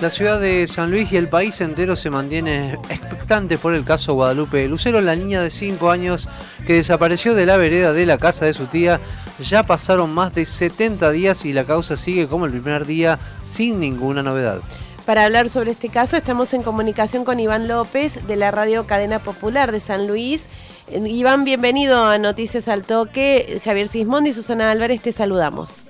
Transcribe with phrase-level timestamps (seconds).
[0.00, 4.14] La ciudad de San Luis y el país entero se mantiene expectante por el caso
[4.14, 6.26] Guadalupe Lucero, la niña de 5 años
[6.66, 8.98] que desapareció de la vereda de la casa de su tía.
[9.40, 13.78] Ya pasaron más de 70 días y la causa sigue como el primer día sin
[13.78, 14.62] ninguna novedad.
[15.04, 19.18] Para hablar sobre este caso estamos en comunicación con Iván López de la Radio Cadena
[19.18, 20.48] Popular de San Luis.
[20.90, 23.60] Iván, bienvenido a Noticias al Toque.
[23.62, 25.84] Javier Sismondi y Susana Álvarez, te saludamos.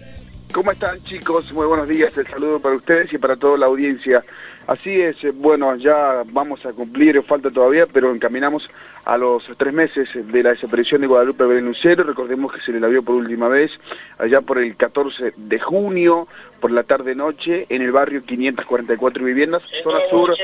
[0.53, 1.53] ¿Cómo están chicos?
[1.53, 4.25] Muy buenos días, el saludo para ustedes y para toda la audiencia.
[4.71, 8.71] Así es, eh, bueno, ya vamos a cumplir, falta todavía, pero encaminamos
[9.05, 12.05] a los tres meses de la desaparición de Guadalupe Belén Lucero.
[12.05, 13.73] Recordemos que se le la vio por última vez
[14.19, 16.29] allá por el 14 de junio,
[16.61, 20.37] por la tarde-noche, en el barrio 544 viviendas, zona sur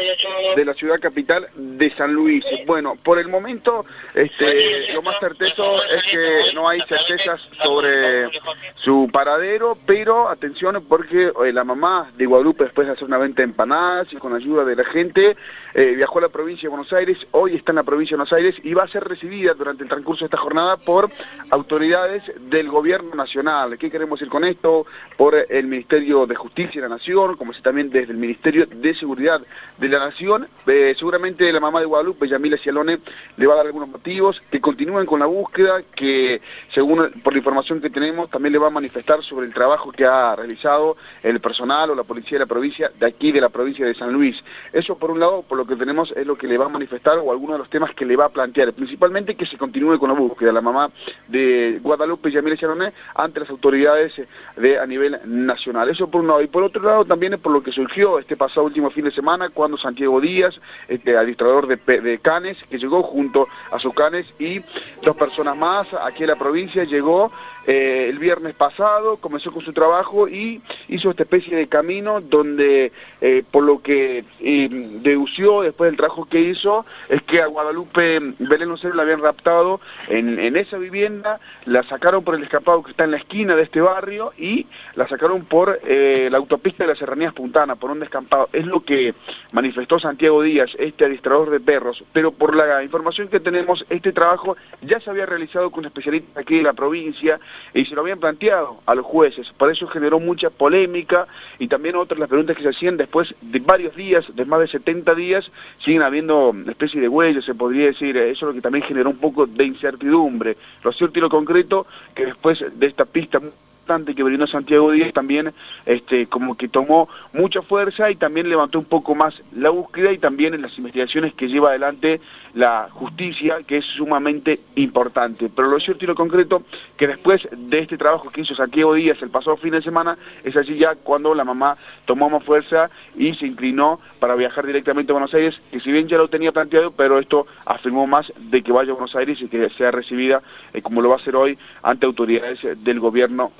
[0.57, 2.45] de la ciudad capital de San Luis.
[2.67, 3.85] Bueno, por el momento,
[4.15, 8.29] este, lo más certezo es que no hay certezas sobre
[8.77, 13.43] su paradero, pero atención porque eh, la mamá de Guadalupe, después de hacer una venta
[13.43, 15.37] de empanadas con ayuda de la gente,
[15.75, 18.33] eh, viajó a la provincia de Buenos Aires, hoy está en la provincia de Buenos
[18.33, 21.11] Aires y va a ser recibida durante el transcurso de esta jornada por
[21.51, 23.79] autoridades del gobierno nacional.
[23.79, 24.87] ¿Qué queremos decir con esto?
[25.17, 28.95] Por el Ministerio de Justicia de la Nación, como si también desde el Ministerio de
[28.95, 29.41] Seguridad
[29.79, 30.49] de la Nación.
[30.67, 32.99] Eh, seguramente la mamá de Guadalupe, Yamila Cialone,
[33.37, 36.41] le va a dar algunos motivos, que continúen con la búsqueda, que
[36.75, 40.05] según por la información que tenemos, también le va a manifestar sobre el trabajo que
[40.05, 43.85] ha realizado el personal o la policía de la provincia, de aquí de la provincia
[43.85, 44.37] de San Luis.
[44.73, 47.19] Eso por un lado, por lo que tenemos, es lo que le va a manifestar
[47.19, 50.09] o algunos de los temas que le va a plantear, principalmente que se continúe con
[50.09, 50.91] la búsqueda, la mamá
[51.29, 54.13] de Guadalupe Yamile Charoné ante las autoridades
[54.57, 55.89] de, a nivel nacional.
[55.89, 56.43] Eso por un lado.
[56.43, 59.13] Y por otro lado también es por lo que surgió este pasado último fin de
[59.13, 60.55] semana cuando Santiago Díaz,
[60.89, 64.61] este administrador de, de Canes, que llegó junto a sus Canes y
[65.03, 67.33] dos personas más aquí en la provincia, llegó
[67.67, 72.93] eh, el viernes pasado, comenzó con su trabajo y hizo esta especie de camino donde,
[73.21, 74.69] eh, por lo que eh,
[75.03, 79.81] dedució después del trabajo que hizo, es que a Guadalupe Belén Lucero la habían raptado
[80.09, 83.81] en, esa vivienda, la sacaron por el escapado que está en la esquina de este
[83.81, 88.49] barrio y la sacaron por la autopista de las Serranías Puntana, por un descampado.
[88.53, 89.15] Es lo que
[89.57, 94.55] manifestó Santiago Díaz, este administrador de perros, pero por la información que tenemos, este trabajo
[94.83, 97.41] ya se había realizado con un especialista aquí de la provincia,
[97.73, 99.51] y se lo habían planteado a los jueces.
[99.57, 101.27] Por eso generó mucha polémica
[101.59, 104.69] y también otras las preguntas que se hacían después de varios días, de más de
[104.69, 105.51] 70 días,
[105.83, 108.15] siguen habiendo una especie de huellas, se podría decir.
[108.19, 110.59] Eso es lo que también generó un poco de incertidumbre.
[110.85, 113.41] Lo cierto y lo concreto, que después de esta pista
[113.87, 115.53] que brindó Santiago Díaz también
[115.87, 120.19] este, como que tomó mucha fuerza y también levantó un poco más la búsqueda y
[120.19, 122.21] también en las investigaciones que lleva adelante
[122.55, 125.49] la justicia, que es sumamente importante.
[125.55, 126.63] Pero lo cierto y lo concreto,
[126.97, 130.57] que después de este trabajo que hizo Santiago Díaz el pasado fin de semana, es
[130.57, 131.77] allí ya cuando la mamá
[132.07, 136.09] tomó más fuerza y se inclinó para viajar directamente a Buenos Aires, que si bien
[136.09, 139.49] ya lo tenía planteado, pero esto afirmó más de que vaya a Buenos Aires y
[139.49, 140.43] que sea recibida,
[140.73, 143.53] eh, como lo va a hacer hoy, ante autoridades del gobierno.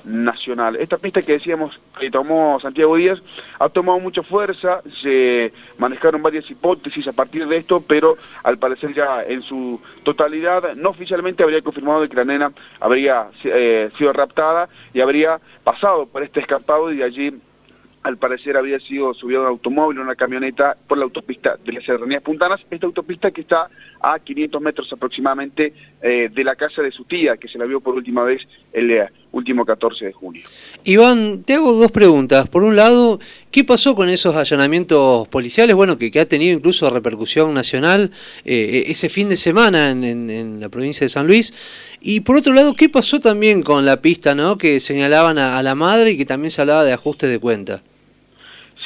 [0.79, 3.19] Esta pista que decíamos que tomó Santiago Díaz
[3.59, 8.93] ha tomado mucha fuerza, se manejaron varias hipótesis a partir de esto, pero al parecer
[8.93, 14.69] ya en su totalidad, no oficialmente habría confirmado que la nena habría eh, sido raptada
[14.93, 17.33] y habría pasado por este escapado y de allí
[18.07, 22.23] al parecer había sido subido un automóvil, una camioneta por la autopista de las Serranías
[22.23, 23.69] Puntanas, esta autopista que está
[23.99, 27.81] a 500 metros aproximadamente eh, de la casa de su tía, que se la vio
[27.81, 28.41] por última vez
[28.71, 30.43] el eh, último 14 de junio.
[30.83, 32.49] Iván, te hago dos preguntas.
[32.49, 33.19] Por un lado,
[33.51, 35.75] ¿qué pasó con esos allanamientos policiales?
[35.75, 38.11] Bueno, que, ha tenido incluso repercusión nacional
[38.43, 41.53] eh, ese fin de semana en, la provincia de San Luis.
[42.01, 44.57] Y por otro lado, ¿qué pasó también con la pista ¿no?
[44.57, 47.81] que señalaban a, a la madre y que también se hablaba de ajuste de cuenta?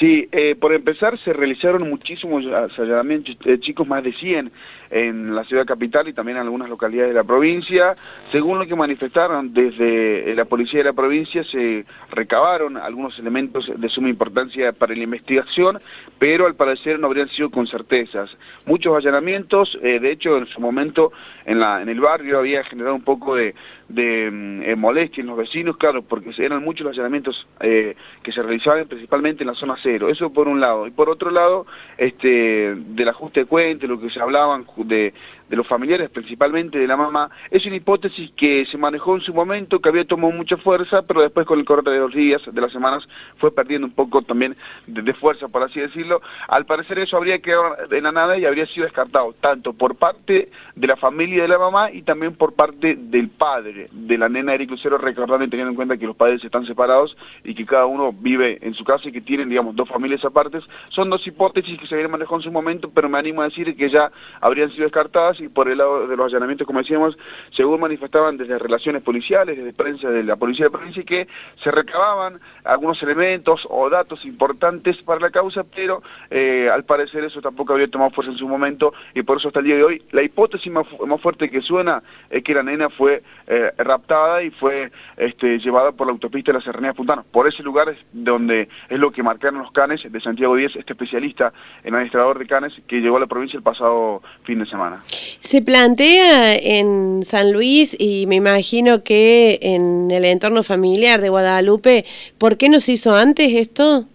[0.02, 2.44] Sí, eh, por empezar se realizaron muchísimos
[2.76, 4.52] allanamientos, eh, chicos, más de 100
[4.90, 7.96] en la ciudad capital y también en algunas localidades de la provincia.
[8.32, 13.72] Según lo que manifestaron desde eh, la policía de la provincia, se recabaron algunos elementos
[13.78, 15.78] de suma importancia para la investigación,
[16.18, 18.36] pero al parecer no habrían sido con certezas.
[18.66, 21.12] Muchos allanamientos, de hecho en su momento
[21.46, 23.54] en, la, en el barrio había generado un poco de,
[23.94, 29.44] mm, molestia en los vecinos, claro, porque eran muchos los allanamientos que se realizaban principalmente
[29.44, 30.88] en la zona C eso por un lado.
[30.88, 31.66] Y por otro lado,
[31.98, 35.14] este, del ajuste de cuentas, lo que se hablaban de,
[35.52, 39.34] de los familiares, principalmente de la mamá, es una hipótesis que se manejó en su
[39.34, 42.62] momento, que había tomado mucha fuerza, pero después con el corte de los días, de
[42.62, 43.04] las semanas,
[43.38, 44.56] fue perdiendo un poco también
[44.88, 46.22] de, fuerza, por así decirlo.
[46.48, 50.50] Al parecer eso habría quedado en la nada y habría sido descartado, tanto por parte
[50.76, 53.81] de la familia de la mamá y también por parte del padre.
[53.92, 57.16] De la nena Eric Lucero, recordando y teniendo en cuenta que los padres están separados
[57.44, 60.64] y que cada uno vive en su casa y que tienen, digamos, dos familias apartes.
[60.90, 63.76] Son dos hipótesis que se habían manejado en su momento, pero me animo a decir
[63.76, 67.18] que ya habrían sido descartadas y por el lado de los allanamientos, como decíamos,
[67.56, 71.28] según manifestaban desde relaciones policiales, desde prensa de la policía de provincia, que
[71.64, 77.42] se recababan algunos elementos o datos importantes para la causa, pero eh, al parecer eso
[77.42, 80.04] tampoco había tomado fuerza en su momento y por eso hasta el día de hoy
[80.12, 80.86] la hipótesis más,
[81.22, 86.08] fuerte que suena es que la nena fue eh, raptada y fue este, llevada por
[86.08, 87.24] la autopista de la Serranía Puntana.
[87.32, 90.94] Por ese lugar es donde es lo que marcaron los canes de Santiago Díez, este
[90.94, 91.54] especialista
[91.84, 95.04] en administrador de canes que llegó a la provincia el pasado fin de semana.
[95.40, 102.06] Se plantea en San Luis y me imagino que en el entorno familiar de Guadalupe,
[102.38, 104.06] ¿por qué no se hizo antes esto?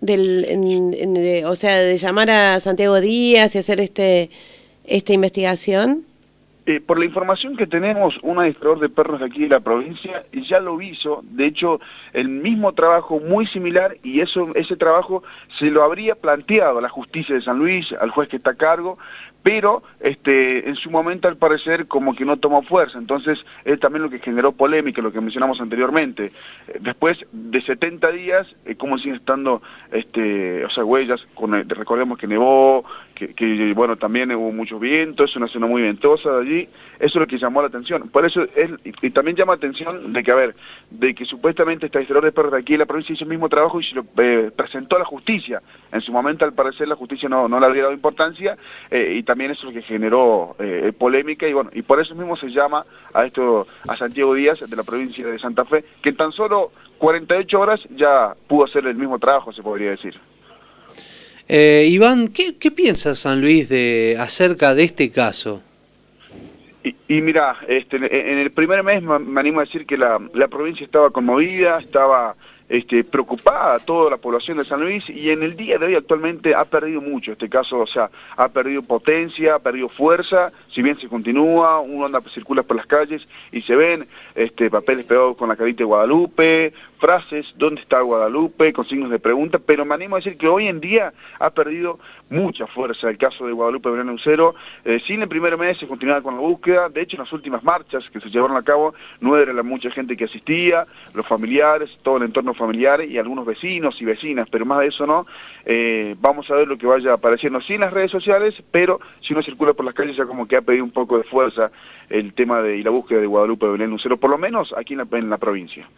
[0.00, 4.30] Del, o sea, de llamar a Santiago Díaz y hacer este
[4.88, 6.04] esta investigación?
[6.68, 10.26] Eh, por la información que tenemos, un administrador de perros de aquí de la provincia
[10.32, 11.80] ya lo hizo, de hecho,
[12.12, 15.22] el mismo trabajo muy similar y eso, ese trabajo
[15.58, 18.54] se lo habría planteado a la justicia de San Luis, al juez que está a
[18.56, 18.98] cargo,
[19.42, 24.02] pero este, en su momento al parecer como que no tomó fuerza, entonces es también
[24.02, 26.32] lo que generó polémica, lo que mencionamos anteriormente.
[26.66, 31.26] Eh, después de 70 días, eh, como siguen estando este, huellas,
[31.68, 32.84] recordemos que nevó,
[33.18, 36.68] que, bueno, también hubo mucho viento, es una zona muy ventosa de allí,
[36.98, 38.08] eso es lo que llamó la atención.
[38.08, 40.54] Por eso, es, y, también llama la atención de que, a ver,
[40.90, 43.48] de que supuestamente este administrador de perros de aquí en la provincia hizo el mismo
[43.48, 45.62] trabajo y se lo eh, presentó a la justicia.
[45.92, 48.56] En su momento, al parecer, la justicia no, no le había dado importancia
[48.90, 52.14] eh, y también eso es lo que generó eh, polémica y bueno, y por eso
[52.14, 56.10] mismo se llama a esto, a Santiago Díaz de la provincia de Santa Fe, que
[56.10, 60.18] en tan solo 48 horas ya pudo hacer el mismo trabajo, se podría decir.
[61.48, 65.62] Eh, Iván, ¿qué, piensa San Luis de, acerca de este caso?
[67.08, 70.84] Y, mira, este, en el primer mes me, animo a decir que la, la provincia
[70.84, 72.36] estaba conmovida, estaba
[72.68, 76.54] este, preocupada toda la población de San Luis y en el día de hoy actualmente
[76.54, 80.96] ha perdido mucho este caso, o sea, ha perdido potencia, ha perdido fuerza, si bien
[81.00, 85.48] se continúa, uno anda, circula por las calles y se ven este, papeles pegados con
[85.48, 88.72] la carita de Guadalupe, frases, ¿dónde está Guadalupe?
[88.72, 91.98] con signos de pregunta, pero me animo a decir que hoy en día ha perdido
[92.30, 94.54] mucha fuerza el caso de Guadalupe Belén Lucero,
[94.84, 97.64] eh, sin el primer mes se continuaba con la búsqueda, de hecho en las últimas
[97.64, 101.90] marchas que se llevaron a cabo no era la mucha gente que asistía, los familiares,
[102.02, 105.26] todo el entorno familiar y algunos vecinos y vecinas, pero más de eso no,
[105.64, 109.32] eh, vamos a ver lo que vaya apareciendo, sí en las redes sociales, pero si
[109.32, 111.70] uno circula por las calles ya como que ha pedido un poco de fuerza
[112.10, 115.30] el tema de y la búsqueda de Guadalupe Belén Lucero, por lo menos aquí en
[115.30, 115.88] la provincia.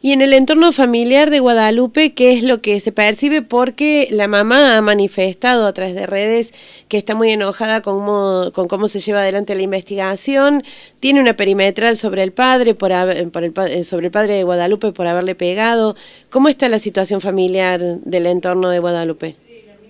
[0.00, 3.42] Y en el entorno familiar de Guadalupe, ¿qué es lo que se percibe?
[3.42, 6.54] Porque la mamá ha manifestado a través de redes
[6.86, 10.62] que está muy enojada con cómo, con cómo se lleva adelante la investigación,
[11.00, 12.92] tiene una perimetral sobre el padre, por,
[13.32, 15.96] por el, eh, sobre el padre de Guadalupe por haberle pegado.
[16.30, 19.34] ¿Cómo está la situación familiar del entorno de Guadalupe?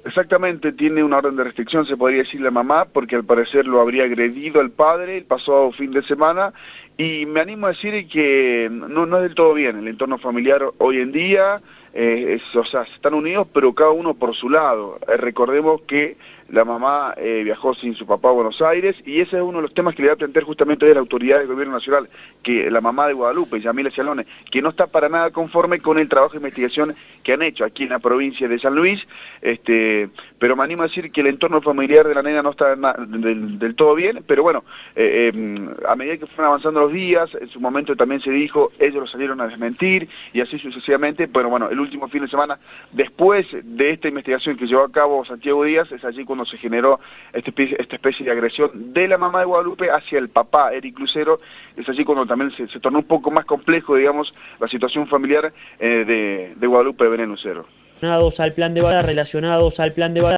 [0.06, 3.80] Exactamente, tiene una orden de restricción, se podría decir la mamá, porque al parecer lo
[3.80, 6.52] habría agredido el padre el pasado fin de semana,
[6.96, 10.62] y me animo a decir que no, no es del todo bien el entorno familiar
[10.78, 11.60] hoy en día,
[11.92, 15.00] eh, o sea, están unidos, pero cada uno por su lado.
[15.08, 16.16] Eh, recordemos que
[16.48, 19.62] la mamá eh, viajó sin su papá a Buenos Aires y ese es uno de
[19.62, 22.08] los temas que le voy a plantear justamente hoy a la autoridad del gobierno nacional,
[22.42, 26.08] que la mamá de Guadalupe, Yamila Cialone, que no está para nada conforme con el
[26.08, 26.94] trabajo de investigación
[27.24, 29.00] que han hecho aquí en la provincia de San Luis,
[29.42, 30.08] este,
[30.38, 33.74] pero me animo a decir que el entorno familiar de la nena no está del,
[33.74, 34.62] todo bien, pero bueno,
[34.94, 39.00] em, a medida que fueron avanzando los días, en su momento también se dijo, ellos
[39.00, 42.58] lo salieron a desmentir y así sucesivamente, pero bueno, el último fin de semana,
[42.92, 47.00] después de esta investigación que llevó a cabo Santiago Díaz, es allí cuando se generó
[47.32, 51.40] este esta especie de agresión de la mamá de Guadalupe hacia el papá, Eric Lucero,
[51.76, 56.54] es allí cuando también se, tornó un poco más complejo, digamos, la situación familiar eh,
[56.58, 57.66] de, Guadalupe Belén Lucero.
[58.00, 60.20] Relacionados al plan de relacionados al plan de